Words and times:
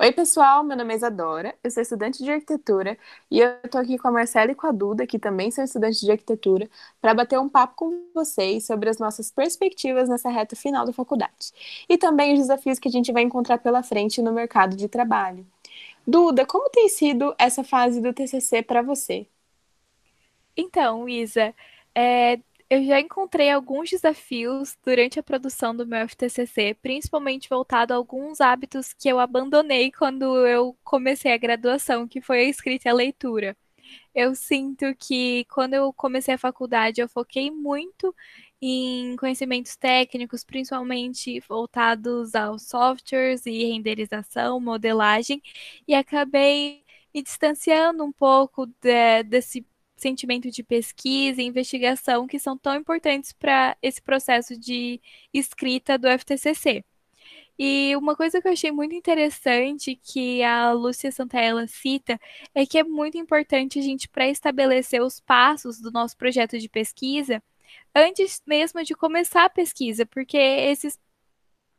Oi, 0.00 0.12
pessoal, 0.12 0.64
meu 0.64 0.76
nome 0.78 0.94
é 0.94 0.96
Isadora, 0.96 1.54
eu 1.62 1.70
sou 1.70 1.82
estudante 1.82 2.24
de 2.24 2.30
arquitetura 2.30 2.96
e 3.30 3.38
eu 3.38 3.60
tô 3.70 3.76
aqui 3.76 3.98
com 3.98 4.08
a 4.08 4.10
Marcela 4.10 4.50
e 4.50 4.54
com 4.54 4.66
a 4.66 4.72
Duda, 4.72 5.06
que 5.06 5.18
também 5.18 5.50
são 5.50 5.62
estudantes 5.62 6.00
de 6.00 6.10
arquitetura, 6.10 6.70
para 7.02 7.12
bater 7.12 7.38
um 7.38 7.50
papo 7.50 7.74
com 7.76 8.08
vocês 8.14 8.64
sobre 8.66 8.88
as 8.88 8.96
nossas 8.98 9.30
perspectivas 9.30 10.08
nessa 10.08 10.30
reta 10.30 10.56
final 10.56 10.86
da 10.86 10.92
faculdade 10.92 11.52
e 11.88 11.98
também 11.98 12.32
os 12.32 12.38
desafios 12.40 12.78
que 12.78 12.88
a 12.88 12.90
gente 12.90 13.12
vai 13.12 13.22
encontrar 13.22 13.58
pela 13.58 13.82
frente 13.82 14.22
no 14.22 14.32
mercado 14.32 14.74
de 14.74 14.88
trabalho. 14.88 15.46
Duda, 16.06 16.46
como 16.46 16.70
tem 16.70 16.88
sido 16.88 17.34
essa 17.38 17.64
fase 17.64 18.00
do 18.00 18.12
TCC 18.14 18.62
para 18.62 18.82
você? 18.82 19.26
Então, 20.56 21.08
Isa, 21.08 21.54
é, 21.94 22.40
eu 22.70 22.84
já 22.84 23.00
encontrei 23.00 23.50
alguns 23.50 23.90
desafios 23.90 24.76
durante 24.84 25.18
a 25.18 25.22
produção 25.24 25.74
do 25.76 25.86
meu 25.86 26.00
FTCC, 26.08 26.74
principalmente 26.80 27.48
voltado 27.48 27.92
a 27.92 27.96
alguns 27.96 28.40
hábitos 28.40 28.92
que 28.94 29.08
eu 29.08 29.18
abandonei 29.18 29.90
quando 29.90 30.46
eu 30.46 30.76
comecei 30.84 31.32
a 31.32 31.36
graduação, 31.36 32.06
que 32.06 32.20
foi 32.20 32.40
a 32.40 32.44
escrita 32.44 32.88
e 32.88 32.90
a 32.90 32.94
leitura. 32.94 33.56
Eu 34.14 34.34
sinto 34.34 34.86
que 34.96 35.44
quando 35.46 35.74
eu 35.74 35.92
comecei 35.92 36.34
a 36.34 36.38
faculdade, 36.38 37.00
eu 37.00 37.08
foquei 37.08 37.50
muito 37.50 38.14
em 38.62 39.16
conhecimentos 39.16 39.76
técnicos, 39.76 40.44
principalmente 40.44 41.40
voltados 41.48 42.34
aos 42.34 42.62
softwares 42.68 43.46
e 43.46 43.64
renderização, 43.64 44.60
modelagem, 44.60 45.42
e 45.88 45.94
acabei 45.94 46.84
me 47.14 47.22
distanciando 47.22 48.04
um 48.04 48.12
pouco 48.12 48.66
de, 48.80 49.22
desse 49.24 49.66
sentimento 50.00 50.50
de 50.50 50.62
pesquisa 50.62 51.42
e 51.42 51.46
investigação 51.46 52.26
que 52.26 52.38
são 52.38 52.56
tão 52.56 52.74
importantes 52.74 53.32
para 53.32 53.76
esse 53.82 54.00
processo 54.02 54.58
de 54.58 55.00
escrita 55.32 55.98
do 55.98 56.08
FTCC. 56.08 56.84
E 57.58 57.94
uma 57.96 58.16
coisa 58.16 58.40
que 58.40 58.48
eu 58.48 58.52
achei 58.52 58.72
muito 58.72 58.94
interessante 58.94 59.94
que 59.94 60.42
a 60.42 60.72
Lúcia 60.72 61.12
Santaella 61.12 61.66
cita 61.66 62.18
é 62.54 62.64
que 62.64 62.78
é 62.78 62.84
muito 62.84 63.18
importante 63.18 63.78
a 63.78 63.82
gente 63.82 64.08
pré-estabelecer 64.08 65.02
os 65.02 65.20
passos 65.20 65.78
do 65.78 65.90
nosso 65.90 66.16
projeto 66.16 66.58
de 66.58 66.68
pesquisa 66.70 67.42
antes 67.94 68.42
mesmo 68.46 68.82
de 68.82 68.94
começar 68.94 69.44
a 69.44 69.50
pesquisa, 69.50 70.06
porque 70.06 70.38
esses 70.38 70.98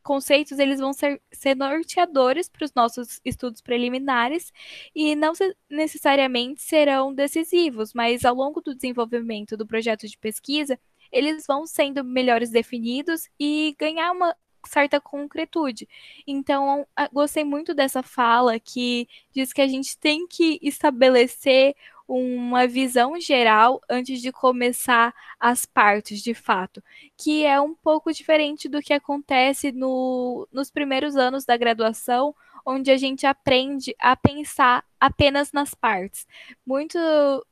conceitos 0.03 0.59
eles 0.59 0.79
vão 0.79 0.93
ser, 0.93 1.21
ser 1.31 1.55
norteadores 1.55 2.49
para 2.49 2.65
os 2.65 2.73
nossos 2.73 3.19
estudos 3.23 3.61
preliminares 3.61 4.51
e 4.95 5.15
não 5.15 5.33
se, 5.35 5.55
necessariamente 5.69 6.61
serão 6.61 7.13
decisivos, 7.13 7.93
mas 7.93 8.25
ao 8.25 8.35
longo 8.35 8.61
do 8.61 8.75
desenvolvimento 8.75 9.55
do 9.55 9.65
projeto 9.67 10.07
de 10.07 10.17
pesquisa, 10.17 10.79
eles 11.11 11.45
vão 11.47 11.65
sendo 11.65 12.03
melhores 12.03 12.49
definidos 12.49 13.29
e 13.39 13.75
ganhar 13.77 14.11
uma 14.11 14.35
certa 14.67 14.99
concretude. 15.01 15.87
Então, 16.25 16.85
gostei 17.11 17.43
muito 17.43 17.73
dessa 17.73 18.03
fala 18.03 18.59
que 18.59 19.07
diz 19.33 19.51
que 19.53 19.61
a 19.61 19.67
gente 19.67 19.97
tem 19.97 20.27
que 20.27 20.59
estabelecer 20.61 21.75
uma 22.19 22.67
visão 22.67 23.17
geral 23.19 23.81
antes 23.89 24.21
de 24.21 24.33
começar 24.33 25.13
as 25.39 25.65
partes, 25.65 26.21
de 26.21 26.33
fato, 26.33 26.83
que 27.17 27.45
é 27.45 27.59
um 27.61 27.73
pouco 27.73 28.11
diferente 28.11 28.67
do 28.67 28.81
que 28.81 28.93
acontece 28.93 29.71
no, 29.71 30.45
nos 30.51 30.69
primeiros 30.69 31.15
anos 31.15 31.45
da 31.45 31.55
graduação, 31.55 32.35
onde 32.65 32.91
a 32.91 32.97
gente 32.97 33.25
aprende 33.25 33.95
a 33.97 34.15
pensar 34.17 34.83
apenas 34.99 35.53
nas 35.53 35.73
partes. 35.73 36.27
Muito 36.65 36.99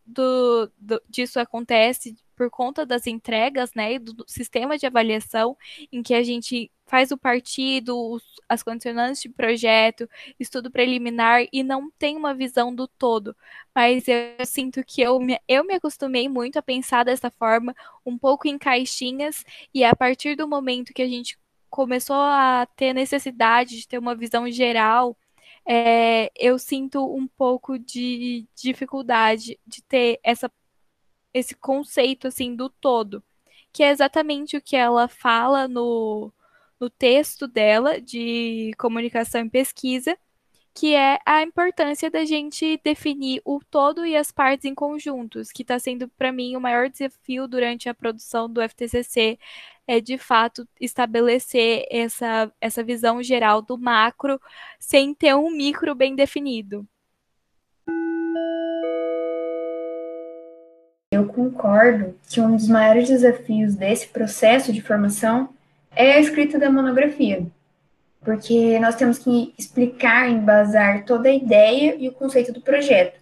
do, 0.05 0.69
do, 0.77 1.01
disso 1.07 1.39
acontece 1.39 2.17
por 2.39 2.49
conta 2.49 2.85
das 2.85 3.05
entregas, 3.05 3.73
né, 3.75 3.99
do, 3.99 4.13
do 4.13 4.25
sistema 4.25 4.77
de 4.77 4.85
avaliação, 4.85 5.57
em 5.91 6.01
que 6.01 6.13
a 6.13 6.23
gente 6.23 6.71
faz 6.85 7.11
o 7.11 7.17
partido, 7.17 7.99
os, 7.99 8.23
as 8.47 8.63
condicionantes 8.63 9.21
de 9.21 9.27
projeto, 9.27 10.09
estudo 10.39 10.71
preliminar 10.71 11.45
e 11.51 11.63
não 11.63 11.91
tem 11.99 12.15
uma 12.15 12.33
visão 12.33 12.73
do 12.73 12.87
todo. 12.87 13.35
Mas 13.75 14.07
eu 14.07 14.45
sinto 14.45 14.81
que 14.85 15.01
eu 15.01 15.19
me, 15.19 15.37
eu 15.49 15.65
me 15.65 15.73
acostumei 15.73 16.29
muito 16.29 16.57
a 16.57 16.61
pensar 16.61 17.03
dessa 17.03 17.29
forma, 17.29 17.75
um 18.05 18.17
pouco 18.17 18.47
em 18.47 18.57
caixinhas, 18.57 19.43
e 19.73 19.83
a 19.83 19.93
partir 19.93 20.37
do 20.37 20.47
momento 20.47 20.93
que 20.93 21.01
a 21.01 21.09
gente 21.09 21.37
começou 21.69 22.15
a 22.15 22.65
ter 22.77 22.93
necessidade 22.93 23.75
de 23.81 23.85
ter 23.85 23.97
uma 23.97 24.15
visão 24.15 24.49
geral, 24.49 25.17
é, 25.67 26.31
eu 26.37 26.57
sinto 26.57 27.05
um 27.13 27.27
pouco 27.27 27.77
de 27.77 28.47
dificuldade 28.55 29.59
de 29.67 29.83
ter 29.83 30.19
essa, 30.23 30.49
esse 31.33 31.55
conceito 31.55 32.27
assim 32.27 32.55
do 32.55 32.69
todo, 32.69 33.23
que 33.71 33.83
é 33.83 33.89
exatamente 33.89 34.57
o 34.57 34.61
que 34.61 34.75
ela 34.75 35.07
fala 35.07 35.67
no 35.67 36.31
no 36.79 36.89
texto 36.89 37.47
dela 37.47 37.99
de 37.99 38.71
comunicação 38.77 39.41
e 39.45 39.49
pesquisa, 39.49 40.17
que 40.73 40.95
é 40.95 41.19
a 41.25 41.41
importância 41.43 42.09
da 42.09 42.23
gente 42.23 42.79
definir 42.83 43.41
o 43.43 43.59
todo 43.69 44.05
e 44.05 44.15
as 44.15 44.31
partes 44.31 44.65
em 44.65 44.73
conjuntos, 44.73 45.51
que 45.51 45.61
está 45.63 45.77
sendo 45.77 46.07
para 46.09 46.31
mim 46.31 46.55
o 46.55 46.61
maior 46.61 46.89
desafio 46.89 47.47
durante 47.47 47.89
a 47.89 47.93
produção 47.93 48.49
do 48.49 48.61
FTCC, 48.61 49.37
é 49.87 49.99
de 49.99 50.17
fato 50.17 50.67
estabelecer 50.79 51.85
essa, 51.91 52.51
essa 52.61 52.83
visão 52.83 53.21
geral 53.21 53.61
do 53.61 53.77
macro 53.77 54.39
sem 54.79 55.13
ter 55.13 55.35
um 55.35 55.51
micro 55.51 55.93
bem 55.95 56.15
definido. 56.15 56.87
Concordo 61.39 62.15
que 62.27 62.41
um 62.41 62.57
dos 62.57 62.67
maiores 62.67 63.07
desafios 63.07 63.73
desse 63.73 64.07
processo 64.07 64.73
de 64.73 64.81
formação 64.81 65.49
é 65.95 66.13
a 66.13 66.19
escrita 66.19 66.59
da 66.59 66.69
monografia, 66.69 67.45
porque 68.21 68.77
nós 68.79 68.95
temos 68.95 69.17
que 69.17 69.53
explicar, 69.57 70.29
embasar 70.29 71.05
toda 71.05 71.29
a 71.29 71.33
ideia 71.33 71.95
e 71.97 72.09
o 72.09 72.11
conceito 72.11 72.51
do 72.51 72.59
projeto, 72.59 73.17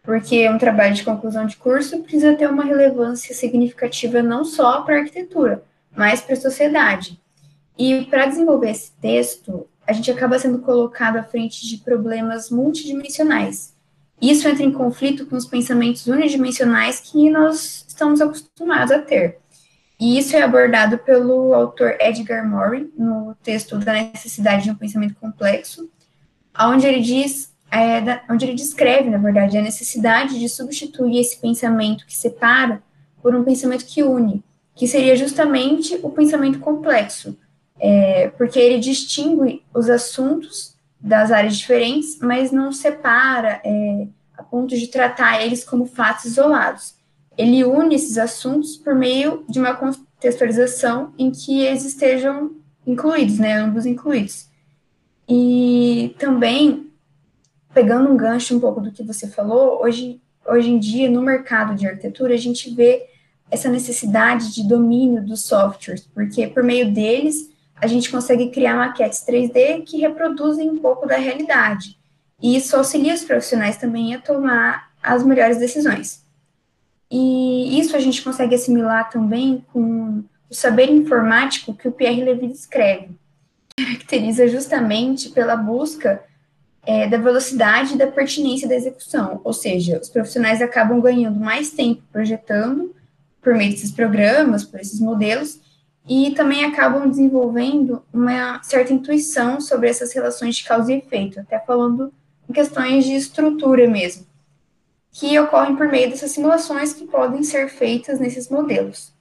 porque 0.00 0.48
um 0.48 0.58
trabalho 0.58 0.94
de 0.94 1.02
conclusão 1.02 1.44
de 1.44 1.56
curso 1.56 1.98
precisa 1.98 2.36
ter 2.36 2.48
uma 2.48 2.64
relevância 2.64 3.34
significativa 3.34 4.22
não 4.22 4.44
só 4.44 4.82
para 4.82 4.96
a 4.96 4.98
arquitetura, 5.00 5.64
mas 5.90 6.20
para 6.20 6.34
a 6.34 6.40
sociedade. 6.40 7.20
E 7.76 8.04
para 8.04 8.26
desenvolver 8.26 8.70
esse 8.70 8.92
texto, 9.02 9.66
a 9.84 9.92
gente 9.92 10.10
acaba 10.10 10.38
sendo 10.38 10.60
colocado 10.60 11.16
à 11.16 11.24
frente 11.24 11.66
de 11.66 11.78
problemas 11.78 12.48
multidimensionais. 12.48 13.75
Isso 14.20 14.48
entra 14.48 14.62
em 14.62 14.72
conflito 14.72 15.26
com 15.26 15.36
os 15.36 15.44
pensamentos 15.44 16.06
unidimensionais 16.06 17.00
que 17.00 17.30
nós 17.30 17.84
estamos 17.86 18.20
acostumados 18.20 18.90
a 18.92 18.98
ter. 18.98 19.38
E 19.98 20.18
isso 20.18 20.36
é 20.36 20.42
abordado 20.42 20.98
pelo 20.98 21.54
autor 21.54 21.96
Edgar 22.00 22.48
Morin 22.48 22.90
no 22.96 23.34
texto 23.42 23.78
da 23.78 23.94
necessidade 23.94 24.64
de 24.64 24.70
um 24.70 24.74
pensamento 24.74 25.14
complexo, 25.14 25.88
onde 26.58 26.86
ele 26.86 27.00
diz, 27.00 27.52
é, 27.70 28.00
da, 28.00 28.22
onde 28.28 28.44
ele 28.44 28.54
descreve, 28.54 29.08
na 29.08 29.18
verdade, 29.18 29.56
a 29.56 29.62
necessidade 29.62 30.38
de 30.38 30.48
substituir 30.48 31.18
esse 31.18 31.38
pensamento 31.40 32.06
que 32.06 32.16
separa 32.16 32.82
por 33.22 33.34
um 33.34 33.42
pensamento 33.42 33.86
que 33.86 34.02
une, 34.02 34.44
que 34.74 34.86
seria 34.86 35.16
justamente 35.16 35.98
o 36.02 36.10
pensamento 36.10 36.58
complexo, 36.58 37.36
é, 37.78 38.28
porque 38.36 38.58
ele 38.58 38.78
distingue 38.78 39.62
os 39.74 39.88
assuntos 39.88 40.75
das 41.06 41.30
áreas 41.30 41.56
diferentes, 41.56 42.18
mas 42.20 42.50
não 42.50 42.72
separa 42.72 43.60
é, 43.64 44.08
a 44.36 44.42
ponto 44.42 44.76
de 44.76 44.88
tratar 44.88 45.42
eles 45.42 45.64
como 45.64 45.86
fatos 45.86 46.24
isolados 46.26 46.96
ele 47.36 47.64
une 47.64 47.94
esses 47.94 48.16
assuntos 48.16 48.76
por 48.76 48.94
meio 48.94 49.44
de 49.48 49.58
uma 49.58 49.74
contextualização 49.74 51.12
em 51.18 51.30
que 51.30 51.60
eles 51.60 51.84
estejam 51.84 52.52
incluídos, 52.86 53.38
né, 53.38 53.54
ambos 53.54 53.84
incluídos. 53.84 54.48
E 55.28 56.14
também, 56.18 56.90
pegando 57.74 58.10
um 58.10 58.16
gancho 58.16 58.56
um 58.56 58.60
pouco 58.60 58.80
do 58.80 58.92
que 58.92 59.02
você 59.02 59.28
falou, 59.28 59.82
hoje, 59.82 60.20
hoje 60.46 60.70
em 60.70 60.78
dia, 60.78 61.10
no 61.10 61.20
mercado 61.20 61.74
de 61.74 61.86
arquitetura, 61.86 62.34
a 62.34 62.38
gente 62.38 62.70
vê 62.74 63.06
essa 63.50 63.68
necessidade 63.68 64.54
de 64.54 64.66
domínio 64.66 65.24
dos 65.24 65.44
softwares, 65.44 66.08
porque 66.14 66.46
por 66.46 66.62
meio 66.62 66.92
deles 66.92 67.50
a 67.80 67.86
gente 67.86 68.10
consegue 68.10 68.50
criar 68.50 68.76
maquetes 68.76 69.24
3D 69.26 69.84
que 69.84 69.98
reproduzem 69.98 70.70
um 70.70 70.78
pouco 70.78 71.06
da 71.06 71.16
realidade. 71.16 71.96
E 72.42 72.56
isso 72.56 72.76
auxilia 72.76 73.14
os 73.14 73.24
profissionais 73.24 73.76
também 73.76 74.14
a 74.14 74.20
tomar 74.20 74.90
as 75.02 75.24
melhores 75.24 75.58
decisões. 75.58 76.24
E 77.10 77.78
isso 77.78 77.96
a 77.96 78.00
gente 78.00 78.22
consegue 78.22 78.54
assimilar 78.54 79.10
também 79.10 79.64
com 79.72 80.24
o 80.50 80.54
saber 80.54 80.90
informático 80.90 81.74
que 81.74 81.88
o 81.88 81.92
Pierre 81.92 82.24
Levy 82.24 82.48
descreve. 82.48 83.10
Caracteriza 83.78 84.48
justamente 84.48 85.28
pela 85.30 85.54
busca 85.54 86.22
é, 86.84 87.06
da 87.08 87.18
velocidade 87.18 87.94
e 87.94 87.98
da 87.98 88.06
pertinência 88.06 88.68
da 88.68 88.74
execução, 88.74 89.40
ou 89.42 89.52
seja, 89.52 89.98
os 90.00 90.08
profissionais 90.08 90.62
acabam 90.62 91.00
ganhando 91.00 91.38
mais 91.38 91.70
tempo 91.70 92.02
projetando 92.12 92.94
por 93.42 93.54
meio 93.54 93.72
desses 93.72 93.90
programas, 93.90 94.64
por 94.64 94.80
esses 94.80 95.00
modelos, 95.00 95.60
e 96.08 96.30
também 96.32 96.64
acabam 96.64 97.08
desenvolvendo 97.08 98.02
uma 98.12 98.62
certa 98.62 98.92
intuição 98.92 99.60
sobre 99.60 99.88
essas 99.88 100.12
relações 100.12 100.56
de 100.56 100.64
causa 100.64 100.92
e 100.92 100.98
efeito, 100.98 101.40
até 101.40 101.58
falando 101.58 102.12
em 102.48 102.52
questões 102.52 103.04
de 103.04 103.14
estrutura 103.14 103.88
mesmo 103.88 104.26
que 105.18 105.38
ocorrem 105.38 105.74
por 105.74 105.88
meio 105.88 106.10
dessas 106.10 106.32
simulações 106.32 106.92
que 106.92 107.06
podem 107.06 107.42
ser 107.42 107.70
feitas 107.70 108.20
nesses 108.20 108.50
modelos. 108.50 109.14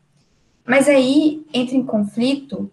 Mas 0.65 0.89
aí 0.89 1.45
entra 1.53 1.73
em 1.73 1.85
conflito 1.85 2.69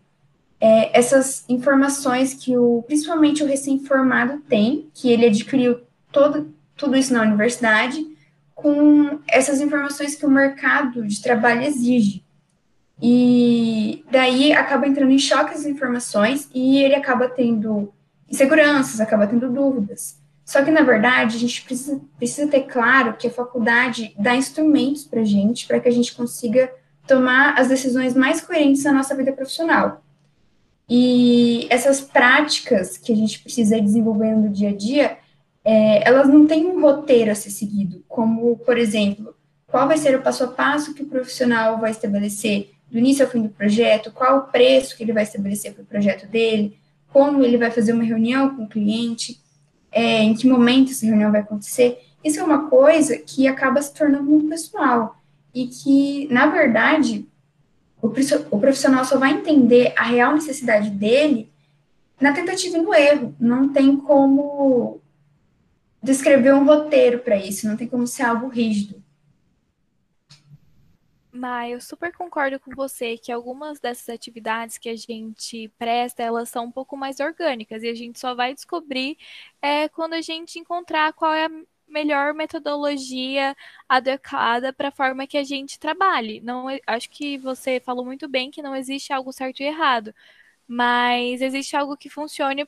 é, 0.60 0.98
essas 0.98 1.44
informações 1.48 2.34
que 2.34 2.56
o, 2.58 2.82
principalmente 2.84 3.44
o 3.44 3.46
recém-formado 3.46 4.40
tem, 4.48 4.88
que 4.92 5.08
ele 5.08 5.26
adquiriu 5.26 5.82
todo, 6.10 6.52
tudo 6.76 6.96
isso 6.96 7.12
na 7.12 7.22
universidade, 7.22 8.04
com 8.56 9.20
essas 9.28 9.60
informações 9.60 10.16
que 10.16 10.26
o 10.26 10.30
mercado 10.30 11.06
de 11.06 11.22
trabalho 11.22 11.62
exige. 11.62 12.24
E 13.04 14.04
daí 14.12 14.52
acaba 14.52 14.86
entrando 14.86 15.10
em 15.10 15.18
choque 15.18 15.54
as 15.54 15.66
informações 15.66 16.48
e 16.54 16.78
ele 16.78 16.94
acaba 16.94 17.28
tendo 17.28 17.92
inseguranças, 18.30 19.00
acaba 19.00 19.26
tendo 19.26 19.50
dúvidas. 19.50 20.22
Só 20.44 20.62
que, 20.62 20.70
na 20.70 20.82
verdade, 20.82 21.36
a 21.36 21.40
gente 21.40 21.62
precisa, 21.62 22.00
precisa 22.16 22.48
ter 22.48 22.62
claro 22.62 23.14
que 23.14 23.26
a 23.26 23.30
faculdade 23.30 24.14
dá 24.16 24.36
instrumentos 24.36 25.04
para 25.04 25.20
a 25.20 25.24
gente, 25.24 25.66
para 25.66 25.80
que 25.80 25.88
a 25.88 25.92
gente 25.92 26.14
consiga 26.14 26.72
tomar 27.04 27.58
as 27.58 27.66
decisões 27.66 28.14
mais 28.14 28.40
coerentes 28.40 28.84
na 28.84 28.92
nossa 28.92 29.16
vida 29.16 29.32
profissional. 29.32 30.04
E 30.88 31.66
essas 31.70 32.00
práticas 32.00 32.96
que 32.96 33.12
a 33.12 33.16
gente 33.16 33.40
precisa 33.40 33.80
desenvolver 33.80 34.36
no 34.36 34.48
dia 34.48 34.68
a 34.68 34.76
dia, 34.76 35.18
é, 35.64 36.06
elas 36.06 36.28
não 36.28 36.46
têm 36.46 36.66
um 36.66 36.80
roteiro 36.80 37.32
a 37.32 37.34
ser 37.34 37.50
seguido, 37.50 38.04
como, 38.08 38.56
por 38.58 38.78
exemplo, 38.78 39.34
qual 39.66 39.88
vai 39.88 39.96
ser 39.96 40.14
o 40.14 40.22
passo 40.22 40.44
a 40.44 40.48
passo 40.48 40.94
que 40.94 41.02
o 41.02 41.06
profissional 41.06 41.80
vai 41.80 41.90
estabelecer 41.90 42.70
do 42.92 42.98
início 42.98 43.24
ao 43.24 43.30
fim 43.30 43.40
do 43.40 43.48
projeto, 43.48 44.12
qual 44.12 44.36
o 44.36 44.42
preço 44.42 44.94
que 44.94 45.02
ele 45.02 45.14
vai 45.14 45.22
estabelecer 45.22 45.72
para 45.72 45.82
o 45.82 45.86
projeto 45.86 46.26
dele, 46.26 46.76
como 47.10 47.42
ele 47.42 47.56
vai 47.56 47.70
fazer 47.70 47.94
uma 47.94 48.04
reunião 48.04 48.54
com 48.54 48.64
o 48.64 48.68
cliente, 48.68 49.40
é, 49.90 50.22
em 50.22 50.34
que 50.34 50.46
momento 50.46 50.92
essa 50.92 51.06
reunião 51.06 51.32
vai 51.32 51.40
acontecer. 51.40 51.98
Isso 52.22 52.38
é 52.38 52.44
uma 52.44 52.68
coisa 52.68 53.16
que 53.16 53.48
acaba 53.48 53.80
se 53.80 53.94
tornando 53.94 54.24
muito 54.24 54.46
pessoal 54.46 55.16
e 55.54 55.68
que, 55.68 56.28
na 56.30 56.46
verdade, 56.48 57.26
o 58.02 58.10
profissional 58.58 59.06
só 59.06 59.18
vai 59.18 59.32
entender 59.32 59.94
a 59.96 60.02
real 60.02 60.34
necessidade 60.34 60.90
dele 60.90 61.50
na 62.20 62.32
tentativa 62.32 62.76
e 62.76 62.82
no 62.82 62.92
erro. 62.92 63.34
Não 63.40 63.70
tem 63.70 63.96
como 63.96 65.00
descrever 66.02 66.52
um 66.52 66.64
roteiro 66.64 67.20
para 67.20 67.36
isso, 67.36 67.66
não 67.66 67.76
tem 67.76 67.88
como 67.88 68.06
ser 68.06 68.24
algo 68.24 68.48
rígido. 68.48 69.01
Mas 71.34 71.72
eu 71.72 71.80
super 71.80 72.12
concordo 72.12 72.60
com 72.60 72.74
você 72.74 73.16
que 73.16 73.32
algumas 73.32 73.80
dessas 73.80 74.08
atividades 74.10 74.76
que 74.76 74.88
a 74.90 74.96
gente 74.96 75.68
presta, 75.78 76.22
elas 76.22 76.50
são 76.50 76.66
um 76.66 76.70
pouco 76.72 76.94
mais 76.96 77.20
orgânicas 77.20 77.82
e 77.82 77.88
a 77.88 77.94
gente 77.94 78.18
só 78.20 78.34
vai 78.34 78.52
descobrir 78.54 79.16
é, 79.62 79.88
quando 79.88 80.12
a 80.14 80.20
gente 80.20 80.58
encontrar 80.58 81.12
qual 81.14 81.32
é 81.32 81.46
a 81.46 81.50
melhor 81.88 82.34
metodologia 82.34 83.56
adequada 83.88 84.72
para 84.74 84.88
a 84.88 84.92
forma 84.92 85.26
que 85.26 85.38
a 85.38 85.44
gente 85.44 85.78
trabalhe. 85.78 86.40
Não, 86.42 86.66
acho 86.86 87.08
que 87.10 87.38
você 87.38 87.80
falou 87.80 88.04
muito 88.04 88.28
bem 88.28 88.50
que 88.50 88.60
não 88.62 88.76
existe 88.76 89.10
algo 89.12 89.32
certo 89.32 89.60
e 89.60 89.64
errado, 89.64 90.14
mas 90.66 91.42
existe 91.42 91.76
algo 91.76 91.96
que 91.96 92.10
funcione 92.10 92.66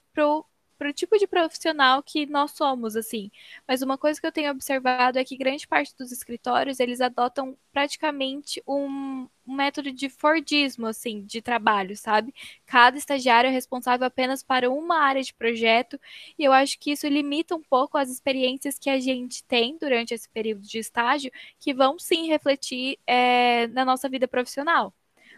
para 0.79 0.91
o 0.91 0.93
tipo 0.93 1.17
de 1.19 1.27
profissional 1.27 2.03
que 2.03 2.27
nós 2.27 2.53
somos, 2.53 2.97
assim. 2.97 3.31
Mas 3.67 3.83
uma 3.83 3.97
coisa 3.99 4.21
que 4.21 4.27
eu 4.27 4.33
tenho 4.33 4.51
observado 4.51 5.19
é 5.19 5.25
que 5.25 5.37
grande 5.37 5.67
parte 5.67 5.95
dos 5.97 6.13
escritórios, 6.13 6.81
eles 6.81 7.01
adotam 7.01 7.57
praticamente 7.73 8.63
um, 8.67 9.29
um 9.47 9.55
método 9.55 9.93
de 9.93 10.09
Fordismo, 10.09 10.87
assim, 10.87 11.23
de 11.25 11.41
trabalho, 11.43 11.97
sabe? 11.97 12.35
Cada 12.67 12.97
estagiário 12.97 13.49
é 13.49 13.53
responsável 13.53 14.07
apenas 14.07 14.43
para 14.43 14.71
uma 14.71 14.99
área 14.99 15.23
de 15.23 15.35
projeto, 15.35 15.99
e 16.39 16.45
eu 16.45 16.53
acho 16.53 16.79
que 16.79 16.93
isso 16.93 17.07
limita 17.09 17.55
um 17.55 17.63
pouco 17.63 17.99
as 17.99 18.11
experiências 18.11 18.79
que 18.79 18.91
a 18.91 19.01
gente 19.01 19.45
tem 19.45 19.77
durante 19.79 20.15
esse 20.15 20.29
período 20.29 20.63
de 20.63 20.79
estágio, 20.79 21.31
que 21.59 21.75
vão 21.75 21.99
sim 21.99 22.27
refletir 22.29 22.99
é, 23.07 23.67
na 23.69 23.85
nossa 23.85 24.09
vida 24.09 24.29
profissional. 24.29 24.95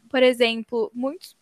Por 0.09 0.23
exemplo, 0.23 0.91
muitos 0.95 1.37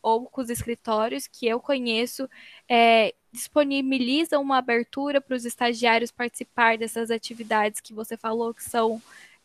poucos 0.00 0.50
escritórios 0.50 1.26
que 1.26 1.46
eu 1.46 1.60
conheço 1.60 2.28
é, 2.68 3.14
disponibilizam 3.32 4.42
uma 4.42 4.58
abertura 4.58 5.20
para 5.20 5.36
os 5.36 5.44
estagiários 5.44 6.10
participar 6.10 6.78
dessas 6.78 7.10
atividades 7.10 7.80
que 7.80 7.94
você 7.94 8.16
falou 8.16 8.52
que 8.54 8.62
são 8.62 9.00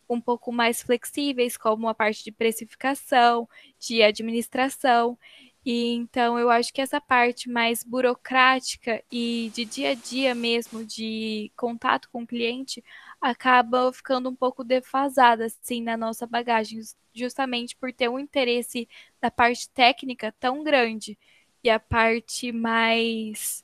um 0.08 0.20
pouco 0.20 0.52
mais 0.52 0.82
flexíveis, 0.82 1.56
como 1.56 1.88
a 1.88 1.94
parte 1.94 2.24
de 2.24 2.32
precificação, 2.32 3.48
de 3.78 4.02
administração. 4.02 5.18
E 5.64 5.92
então 5.94 6.38
eu 6.38 6.50
acho 6.50 6.72
que 6.72 6.80
essa 6.80 7.00
parte 7.00 7.48
mais 7.50 7.84
burocrática 7.84 9.02
e 9.12 9.50
de 9.54 9.64
dia 9.64 9.90
a 9.90 9.94
dia 9.94 10.34
mesmo, 10.34 10.84
de 10.84 11.52
contato 11.56 12.08
com 12.10 12.22
o 12.22 12.26
cliente, 12.26 12.82
acaba 13.20 13.92
ficando 13.92 14.30
um 14.30 14.34
pouco 14.36 14.64
defasada 14.64 15.46
assim 15.46 15.82
na 15.82 15.96
nossa 15.96 16.26
bagagem, 16.26 16.80
justamente 17.14 17.76
por 17.76 17.92
ter 17.92 18.08
um 18.08 18.18
interesse 18.18 18.88
da 19.20 19.30
parte 19.30 19.68
técnica 19.70 20.32
tão 20.40 20.62
grande 20.62 21.18
e 21.62 21.68
a 21.68 21.78
parte 21.80 22.52
mais 22.52 23.62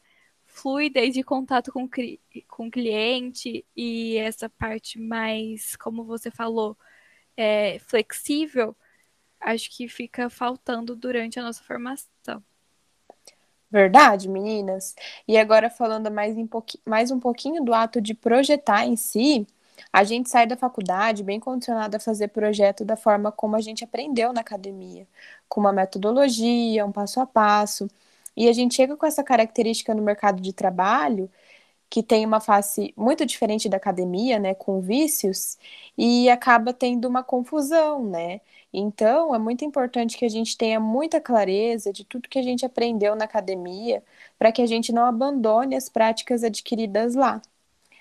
fluida 0.55 1.01
e 1.01 1.11
de 1.11 1.23
contato 1.25 1.73
com, 1.73 1.89
com 2.49 2.71
cliente 2.71 3.67
e 3.77 4.17
essa 4.19 4.49
parte 4.49 5.01
mais, 5.01 5.75
como 5.77 6.05
você 6.05 6.31
falou, 6.31 6.79
é, 7.37 7.81
flexível, 7.81 8.77
acho 9.41 9.69
que 9.77 9.89
fica 9.89 10.31
faltando 10.31 10.95
durante 10.95 11.41
a 11.41 11.43
nossa 11.43 11.63
formação. 11.65 12.43
Verdade, 13.69 14.29
meninas? 14.29 14.95
E 15.27 15.37
agora 15.37 15.69
falando 15.69 16.09
mais, 16.09 16.37
um 16.37 16.49
mais 16.87 17.11
um 17.11 17.19
pouquinho 17.19 17.65
do 17.65 17.75
ato 17.75 18.01
de 18.01 18.15
projetar 18.15 18.87
em 18.87 18.95
si, 18.95 19.45
a 19.93 20.05
gente 20.05 20.31
sai 20.31 20.47
da 20.47 20.57
faculdade 20.57 21.25
bem 21.25 21.41
condicionado 21.41 21.97
a 21.97 22.01
fazer 22.01 22.29
projeto 22.29 22.85
da 22.85 22.97
forma 22.97 23.33
como 23.33 23.57
a 23.57 23.61
gente 23.61 23.83
aprendeu 23.83 24.33
na 24.33 24.43
academia, 24.43 25.05
com 25.49 25.61
uma 25.61 25.73
metodologia, 25.73 26.87
um 26.87 26.93
passo 26.93 27.21
a 27.21 27.27
passo. 27.27 27.89
E 28.37 28.49
a 28.49 28.53
gente 28.53 28.75
chega 28.75 28.97
com 28.97 29.07
essa 29.07 29.23
característica 29.25 29.95
no 29.95 30.03
mercado 30.03 30.41
de 30.43 30.53
trabalho, 30.53 31.31
que 31.91 32.03
tem 32.03 32.27
uma 32.27 32.41
face 32.41 32.93
muito 32.97 33.25
diferente 33.25 33.69
da 33.69 33.77
academia, 33.77 34.39
né, 34.39 34.55
com 34.55 34.81
vícios, 34.81 35.57
e 35.97 36.29
acaba 36.29 36.73
tendo 36.73 37.07
uma 37.09 37.23
confusão, 37.23 38.05
né? 38.05 38.41
Então, 38.73 39.35
é 39.35 39.39
muito 39.39 39.65
importante 39.65 40.17
que 40.19 40.25
a 40.25 40.29
gente 40.29 40.57
tenha 40.59 40.81
muita 40.81 41.21
clareza 41.21 41.93
de 41.93 42.05
tudo 42.05 42.29
que 42.29 42.39
a 42.39 42.43
gente 42.43 42.67
aprendeu 42.67 43.15
na 43.15 43.25
academia, 43.27 44.03
para 44.39 44.51
que 44.51 44.61
a 44.63 44.67
gente 44.67 44.93
não 44.93 45.05
abandone 45.07 45.77
as 45.77 45.89
práticas 45.89 46.43
adquiridas 46.43 47.15
lá. 47.15 47.41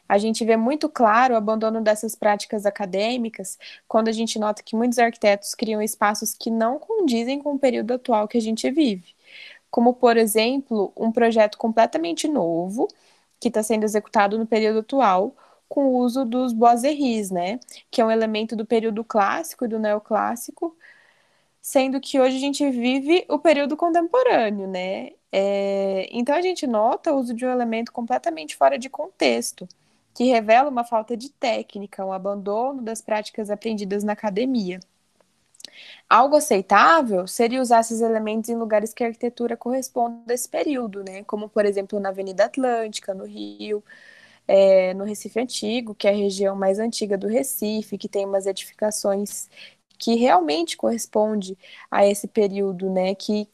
A 0.10 0.18
gente 0.18 0.44
vê 0.46 0.58
muito 0.58 0.90
claro 0.90 1.34
o 1.34 1.38
abandono 1.38 1.82
dessas 1.82 2.16
práticas 2.16 2.66
acadêmicas 2.66 3.58
quando 3.88 4.10
a 4.10 4.12
gente 4.12 4.40
nota 4.40 4.64
que 4.64 4.76
muitos 4.76 5.00
arquitetos 5.00 5.56
criam 5.56 5.82
espaços 5.82 6.34
que 6.34 6.52
não 6.52 6.80
condizem 6.80 7.40
com 7.42 7.54
o 7.56 7.60
período 7.60 7.94
atual 7.94 8.28
que 8.28 8.38
a 8.38 8.42
gente 8.42 8.70
vive 8.72 9.16
como, 9.74 9.96
por 9.96 10.18
exemplo, 10.18 10.94
um 10.96 11.12
projeto 11.12 11.58
completamente 11.58 12.27
novo, 12.27 12.88
que 13.39 13.48
está 13.48 13.63
sendo 13.63 13.84
executado 13.84 14.38
no 14.38 14.46
período 14.46 14.82
atual, 14.82 15.36
com 15.68 15.88
o 15.88 15.98
uso 15.98 16.24
dos 16.25 16.53
boiseries, 16.53 17.32
né? 17.32 17.60
Que 17.89 18.00
é 18.00 18.06
um 18.06 18.12
elemento 18.12 18.56
do 18.56 18.68
período 18.68 19.03
clássico 19.03 19.65
e 19.65 19.68
do 19.68 19.80
neoclássico, 19.80 20.77
sendo 21.62 22.00
que 22.01 22.20
hoje 22.20 22.38
a 22.38 22.39
gente 22.39 22.70
vive 22.70 23.25
o 23.30 23.39
período 23.39 23.75
contemporâneo, 23.77 24.68
né? 24.68 25.13
É... 25.32 26.08
Então 26.12 26.36
a 26.36 26.42
gente 26.42 26.68
nota 26.68 27.12
o 27.13 27.18
uso 27.18 27.34
de 27.34 27.46
um 27.46 27.50
elemento 27.51 27.92
completamente 27.92 28.56
fora 28.56 28.77
de 28.77 28.89
contexto, 28.89 29.68
que 30.13 30.25
revela 30.25 30.70
uma 30.70 30.84
falta 30.84 31.18
de 31.18 31.32
técnica, 31.32 32.06
um 32.06 32.13
abandono 32.13 32.82
das 32.82 33.01
práticas 33.01 33.50
aprendidas 33.50 34.03
na 34.03 34.13
academia. 34.13 34.80
Algo 36.10 36.36
aceitável 36.36 37.27
seria 37.27 37.62
usar 37.62 37.82
esses 37.82 38.01
elementos 38.01 38.50
em 38.50 38.56
lugares 38.56 38.94
que 38.94 39.03
a 39.03 39.08
arquitetura 39.08 39.58
corresponde 39.58 40.32
a 40.32 40.34
esse 40.34 40.48
período, 40.50 41.03
né? 41.03 41.24
Como, 41.24 41.50
por 41.50 41.65
exemplo, 41.65 42.00
na 42.00 42.10
Avenida 42.10 42.46
Atlântica, 42.46 43.13
no 43.13 43.25
Rio, 43.25 43.84
é, 44.48 44.94
no 44.94 45.03
Recife 45.06 45.39
Antigo, 45.39 45.96
que 45.96 46.08
é 46.08 46.12
a 46.12 46.15
região 46.15 46.56
mais 46.56 46.80
antiga 46.80 47.18
do 47.18 47.27
Recife, 47.27 47.98
que 47.98 48.10
tem 48.10 48.25
umas 48.25 48.46
edificações 48.46 49.50
que 49.98 50.15
realmente 50.15 50.75
corresponde 50.77 51.58
a 51.89 52.06
esse 52.06 52.27
período, 52.27 52.89
né? 52.92 53.15
Que 53.15 53.48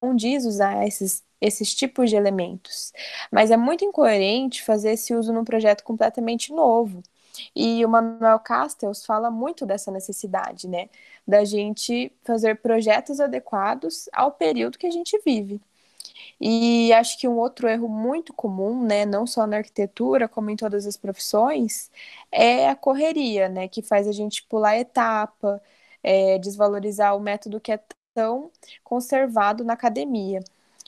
condiz 0.00 0.44
usar 0.44 0.86
esses, 0.86 1.24
esses 1.40 1.74
tipos 1.74 2.10
de 2.10 2.16
elementos. 2.16 2.92
Mas 3.32 3.50
é 3.50 3.56
muito 3.56 3.84
incoerente 3.84 4.62
fazer 4.62 4.92
esse 4.92 5.14
uso 5.14 5.32
num 5.32 5.44
projeto 5.44 5.82
completamente 5.84 6.52
novo. 6.52 7.02
E 7.54 7.84
o 7.84 7.88
Manuel 7.88 8.38
Castells 8.40 9.04
fala 9.04 9.30
muito 9.30 9.66
dessa 9.66 9.90
necessidade, 9.90 10.68
né? 10.68 10.88
Da 11.26 11.44
gente 11.44 12.12
fazer 12.24 12.56
projetos 12.60 13.20
adequados 13.20 14.08
ao 14.12 14.32
período 14.32 14.78
que 14.78 14.86
a 14.86 14.90
gente 14.90 15.18
vive. 15.24 15.60
E 16.40 16.92
acho 16.92 17.18
que 17.18 17.28
um 17.28 17.38
outro 17.38 17.68
erro 17.68 17.88
muito 17.88 18.32
comum, 18.32 18.84
né, 18.84 19.04
não 19.06 19.26
só 19.26 19.46
na 19.46 19.58
arquitetura, 19.58 20.28
como 20.28 20.50
em 20.50 20.56
todas 20.56 20.86
as 20.86 20.96
profissões, 20.96 21.90
é 22.30 22.68
a 22.68 22.76
correria, 22.76 23.48
né, 23.48 23.68
que 23.68 23.82
faz 23.82 24.06
a 24.08 24.12
gente 24.12 24.42
pular 24.44 24.76
etapa, 24.78 25.62
é, 26.02 26.38
desvalorizar 26.38 27.16
o 27.16 27.20
método 27.20 27.60
que 27.60 27.72
é 27.72 27.80
tão 28.14 28.50
conservado 28.82 29.64
na 29.64 29.72
academia. 29.74 30.40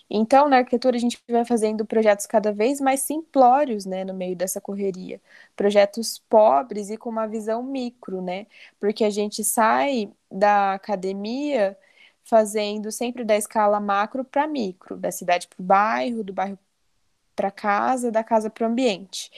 Então, 0.09 0.49
na 0.49 0.59
arquitetura, 0.59 0.97
a 0.97 1.01
gente 1.01 1.19
vai 1.29 1.45
fazendo 1.45 1.85
projetos 1.85 2.27
cada 2.27 2.53
vez 2.53 2.81
mais 2.81 3.01
simplórios, 3.01 3.85
né, 3.85 4.05
no 4.05 4.15
meio 4.15 4.37
dessa 4.37 4.61
correria. 4.61 5.21
Projetos 5.57 6.19
pobres 6.29 6.91
e 6.91 6.97
com 6.97 7.11
uma 7.11 7.27
visão 7.27 7.63
micro, 7.63 8.23
né? 8.23 8.47
Porque 8.81 9.05
a 9.05 9.11
gente 9.11 9.43
sai 9.45 10.13
da 10.31 10.75
academia 10.75 11.77
fazendo 12.25 12.91
sempre 12.93 13.25
da 13.25 13.37
escala 13.37 13.81
macro 13.81 14.25
para 14.25 14.47
micro, 14.47 14.97
da 14.97 15.11
cidade 15.13 15.49
para 15.49 15.61
o 15.63 15.65
bairro, 15.65 16.25
do 16.25 16.33
bairro 16.33 16.59
para 17.37 17.51
casa, 17.51 18.11
da 18.11 18.25
casa 18.25 18.51
para 18.51 18.65
o 18.67 18.71
ambiente. 18.71 19.31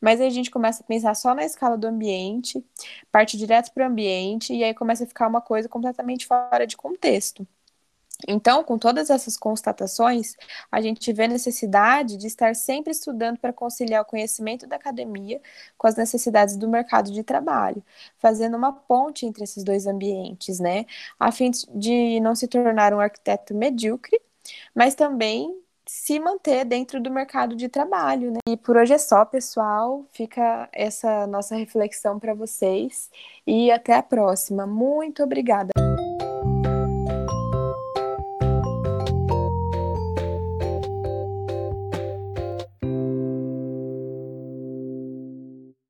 Mas 0.00 0.20
aí 0.20 0.26
a 0.28 0.30
gente 0.30 0.50
começa 0.50 0.82
a 0.82 0.86
pensar 0.86 1.14
só 1.16 1.34
na 1.34 1.44
escala 1.44 1.76
do 1.78 1.86
ambiente, 1.86 2.64
parte 3.10 3.36
direto 3.38 3.72
para 3.72 3.84
o 3.84 3.86
ambiente, 3.90 4.54
e 4.54 4.62
aí 4.64 4.74
começa 4.74 5.04
a 5.04 5.06
ficar 5.06 5.26
uma 5.28 5.40
coisa 5.40 5.68
completamente 5.68 6.26
fora 6.26 6.66
de 6.66 6.76
contexto. 6.76 7.46
Então, 8.26 8.64
com 8.64 8.78
todas 8.78 9.10
essas 9.10 9.36
constatações, 9.36 10.36
a 10.70 10.80
gente 10.80 11.12
vê 11.12 11.28
necessidade 11.28 12.16
de 12.16 12.26
estar 12.26 12.54
sempre 12.54 12.92
estudando 12.92 13.38
para 13.38 13.52
conciliar 13.52 14.02
o 14.02 14.06
conhecimento 14.06 14.66
da 14.66 14.76
academia 14.76 15.40
com 15.76 15.86
as 15.86 15.96
necessidades 15.96 16.56
do 16.56 16.68
mercado 16.68 17.10
de 17.12 17.22
trabalho, 17.22 17.82
fazendo 18.18 18.56
uma 18.56 18.72
ponte 18.72 19.26
entre 19.26 19.44
esses 19.44 19.62
dois 19.62 19.86
ambientes, 19.86 20.58
né? 20.58 20.86
A 21.18 21.30
fim 21.30 21.50
de 21.74 22.20
não 22.20 22.34
se 22.34 22.48
tornar 22.48 22.94
um 22.94 23.00
arquiteto 23.00 23.54
medíocre, 23.54 24.20
mas 24.74 24.94
também 24.94 25.54
se 25.86 26.18
manter 26.18 26.64
dentro 26.64 27.00
do 27.00 27.10
mercado 27.10 27.54
de 27.54 27.68
trabalho, 27.68 28.32
né? 28.32 28.40
E 28.48 28.56
por 28.56 28.76
hoje 28.76 28.94
é 28.94 28.98
só, 28.98 29.24
pessoal. 29.24 30.04
Fica 30.12 30.68
essa 30.72 31.26
nossa 31.26 31.54
reflexão 31.54 32.18
para 32.18 32.34
vocês 32.34 33.10
e 33.46 33.70
até 33.70 33.94
a 33.94 34.02
próxima. 34.02 34.66
Muito 34.66 35.22
obrigada. 35.22 35.85